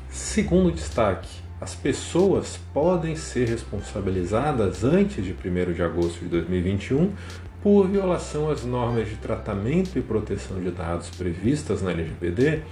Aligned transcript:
Segundo 0.08 0.70
destaque, 0.70 1.28
as 1.62 1.76
pessoas 1.76 2.58
podem 2.74 3.14
ser 3.14 3.46
responsabilizadas 3.46 4.82
antes 4.82 5.24
de 5.24 5.32
1 5.32 5.72
de 5.72 5.80
agosto 5.80 6.18
de 6.18 6.26
2021 6.26 7.12
por 7.62 7.86
violação 7.86 8.50
às 8.50 8.64
normas 8.64 9.08
de 9.08 9.14
tratamento 9.14 9.96
e 9.96 10.02
proteção 10.02 10.60
de 10.60 10.72
dados 10.72 11.08
previstas 11.10 11.80
na 11.80 11.92
LGPD 11.92 12.62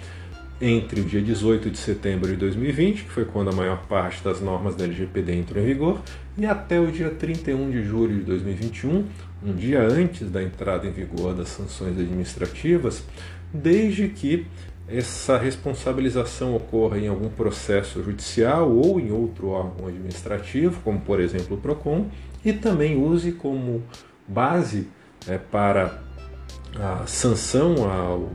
entre 0.61 1.02
o 1.02 1.05
dia 1.05 1.22
18 1.22 1.70
de 1.70 1.78
setembro 1.78 2.28
de 2.28 2.36
2020, 2.36 3.05
que 3.05 3.11
foi 3.11 3.24
quando 3.24 3.50
a 3.50 3.52
maior 3.52 3.86
parte 3.86 4.24
das 4.24 4.41
normas 4.41 4.74
da 4.74 4.84
LGPD 4.84 5.36
entrou 5.36 5.62
em 5.62 5.66
vigor, 5.66 6.02
e 6.36 6.44
até 6.44 6.80
o 6.80 6.91
dia 6.91 7.11
31 7.11 7.70
de 7.70 7.84
julho 7.84 8.18
de 8.18 8.24
2021, 8.24 9.06
um 9.44 9.55
dia 9.55 9.80
antes 9.83 10.28
da 10.28 10.42
entrada 10.42 10.88
em 10.88 10.91
vigor 10.91 11.33
das 11.33 11.48
sanções 11.48 11.96
administrativas, 11.96 13.05
desde 13.55 14.08
que 14.08 14.46
essa 14.92 15.38
responsabilização 15.38 16.56
ocorra 16.56 16.98
em 16.98 17.08
algum 17.08 17.28
processo 17.28 18.02
judicial 18.02 18.70
ou 18.70 18.98
em 18.98 19.12
outro 19.12 19.48
órgão 19.48 19.86
administrativo, 19.86 20.80
como 20.83 21.00
por 21.00 21.20
exemplo 21.20 21.56
o 21.56 21.60
PROCON, 21.60 22.06
e 22.44 22.52
também 22.52 23.00
use 23.00 23.33
como 23.33 23.83
base 24.27 24.88
é, 25.28 25.38
para 25.38 26.02
a 26.78 27.06
sanção 27.06 27.91
ao, 27.91 28.30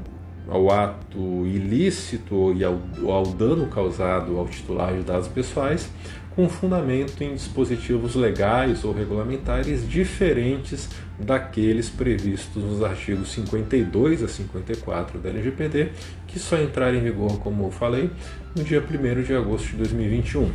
ao 0.48 0.72
ato 0.72 1.46
ilícito 1.46 2.54
e 2.54 2.64
ao, 2.64 2.80
ao 3.08 3.24
dano 3.28 3.68
causado 3.68 4.38
ao 4.38 4.48
titular 4.48 4.94
de 4.94 5.02
dados 5.02 5.28
pessoais, 5.28 5.90
com 6.36 6.50
fundamento 6.50 7.24
em 7.24 7.34
dispositivos 7.34 8.14
legais 8.14 8.84
ou 8.84 8.92
regulamentares 8.92 9.88
diferentes 9.88 10.90
daqueles 11.18 11.90
previstos 11.90 12.62
nos 12.62 12.84
artigos 12.84 13.32
52 13.32 14.22
a 14.22 14.28
54 14.28 15.18
da 15.18 15.30
LGPD, 15.30 15.92
que 16.28 16.38
só 16.38 16.60
entraram 16.60 16.98
em 16.98 17.02
vigor, 17.02 17.40
como 17.40 17.66
eu 17.68 17.72
falei, 17.72 18.10
no 18.56 18.64
dia 18.64 18.84
1 18.84 19.24
de 19.24 19.34
agosto 19.34 19.70
de 19.70 19.78
2021. 19.78 20.52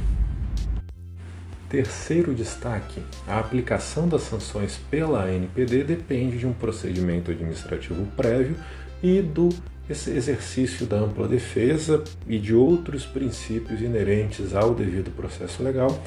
Terceiro 1.70 2.34
destaque: 2.34 3.00
a 3.26 3.38
aplicação 3.38 4.06
das 4.06 4.22
sanções 4.22 4.78
pela 4.90 5.24
ANPD 5.24 5.84
depende 5.84 6.36
de 6.36 6.46
um 6.46 6.52
procedimento 6.52 7.30
administrativo 7.30 8.04
prévio 8.16 8.56
e 9.02 9.20
do 9.22 9.48
exercício 9.88 10.86
da 10.86 10.98
ampla 10.98 11.26
defesa 11.26 12.04
e 12.26 12.38
de 12.38 12.54
outros 12.54 13.04
princípios 13.04 13.80
inerentes 13.80 14.54
ao 14.54 14.74
devido 14.74 15.10
processo 15.10 15.62
legal 15.62 16.00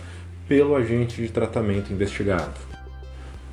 pelo 0.47 0.75
agente 0.75 1.21
de 1.21 1.29
tratamento 1.29 1.91
investigado. 1.91 2.59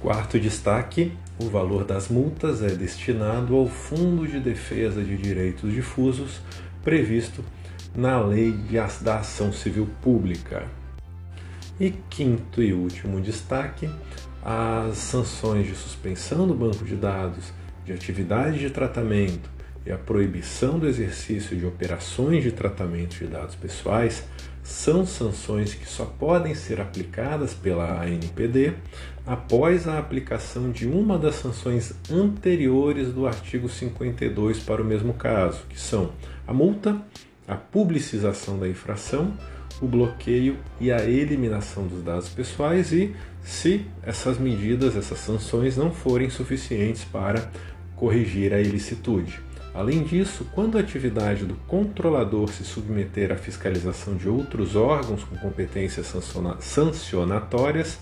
Quarto 0.01 0.39
destaque: 0.39 1.13
o 1.39 1.49
valor 1.49 1.85
das 1.85 2.09
multas 2.09 2.63
é 2.63 2.69
destinado 2.69 3.57
ao 3.57 3.67
Fundo 3.67 4.27
de 4.27 4.41
Defesa 4.41 5.03
de 5.03 5.17
Direitos 5.17 5.73
Difusos 5.73 6.41
previsto 6.83 7.45
na 7.95 8.21
Lei 8.21 8.55
da 9.03 9.19
Ação 9.19 9.53
Civil 9.53 9.89
Pública. 10.01 10.67
E 11.79 11.91
quinto 12.11 12.63
e 12.63 12.73
último 12.73 13.21
destaque, 13.21 13.89
as 14.43 14.97
sanções 14.97 15.67
de 15.67 15.75
suspensão 15.75 16.47
do 16.47 16.55
banco 16.55 16.85
de 16.85 16.95
dados, 16.95 17.53
de 17.85 17.93
atividade 17.93 18.59
de 18.59 18.71
tratamento 18.71 19.49
e 19.85 19.91
a 19.91 19.97
proibição 19.97 20.79
do 20.79 20.87
exercício 20.87 21.57
de 21.57 21.65
operações 21.65 22.43
de 22.43 22.53
tratamento 22.53 23.17
de 23.17 23.27
dados 23.27 23.55
pessoais 23.55 24.25
são 24.63 25.07
sanções 25.07 25.75
que 25.75 25.89
só 25.89 26.05
podem 26.05 26.55
ser 26.55 26.81
aplicadas 26.81 27.55
pela 27.55 28.03
ANPD 28.03 28.75
após 29.27 29.89
a 29.89 29.99
aplicação 29.99 30.71
de 30.71 30.87
uma 30.87 31.19
das 31.19 31.37
sanções 31.37 31.95
anteriores 32.11 33.13
do 33.13 33.27
artigo 33.27 33.69
52 33.69 34.61
para 34.61 34.83
o 34.83 34.85
mesmo 34.85 35.15
caso, 35.15 35.65
que 35.69 35.81
são 35.81 36.13
a 36.47 36.53
multa, 36.53 37.01
a 37.49 37.57
publicização 37.57 38.59
da 38.59 38.69
infração 38.69 39.35
o 39.81 39.87
bloqueio 39.87 40.57
e 40.81 40.93
a 40.93 41.05
eliminação 41.05 41.87
dos 41.87 42.03
dados 42.03 42.29
pessoais 42.29 42.93
e 42.93 43.15
se 43.43 43.87
essas 44.03 44.39
medidas, 44.39 44.97
essas 44.97 45.19
sanções 45.19 45.77
não 45.77 45.91
forem 45.91 46.29
suficientes 46.29 47.05
para 47.05 47.51
corrigir 47.97 48.53
a 48.53 48.61
ilicitude. 48.61 49.41
Além 49.73 50.03
disso, 50.03 50.47
quando 50.53 50.77
a 50.77 50.81
atividade 50.81 51.45
do 51.45 51.55
controlador 51.67 52.49
se 52.49 52.65
submeter 52.65 53.31
à 53.31 53.37
fiscalização 53.37 54.17
de 54.17 54.29
outros 54.29 54.75
órgãos 54.75 55.23
com 55.23 55.37
competências 55.37 56.13
sancionatórias, 56.61 57.99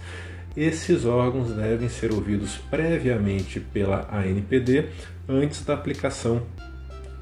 esses 0.57 1.05
órgãos 1.05 1.53
devem 1.53 1.89
ser 1.89 2.13
ouvidos 2.13 2.57
previamente 2.71 3.61
pela 3.61 4.09
ANPD 4.11 4.87
antes 5.29 5.65
da 5.65 5.75
aplicação 5.75 6.43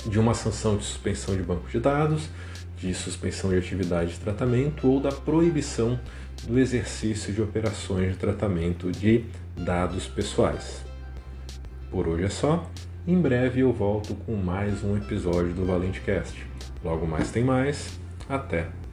de 0.06 0.19
uma 0.19 0.33
sanção 0.33 0.77
de 0.77 0.84
suspensão 0.84 1.37
de 1.37 1.43
banco 1.43 1.69
de 1.69 1.81
dados, 1.81 2.28
de 2.76 2.94
suspensão 2.94 3.50
de 3.50 3.56
atividade 3.56 4.12
de 4.12 4.20
tratamento 4.20 4.88
ou 4.88 5.00
da 5.00 5.10
proibição 5.10 5.98
do 6.47 6.59
exercício 6.59 7.32
de 7.32 7.41
operações 7.42 8.12
de 8.12 8.19
tratamento 8.19 8.92
de 8.92 9.25
dados 9.56 10.06
pessoais. 10.06 10.84
Por 11.91 12.06
hoje 12.06 12.25
é 12.25 12.28
só. 12.28 12.70
Em 13.06 13.20
breve 13.20 13.60
eu 13.60 13.72
volto 13.72 14.14
com 14.14 14.34
mais 14.37 14.82
um 14.82 14.97
episódio 14.97 15.53
do 15.53 15.64
ValenteCast. 15.64 16.47
Logo 16.84 17.06
mais 17.06 17.31
tem 17.31 17.44
mais. 17.44 17.98
Até! 18.28 18.86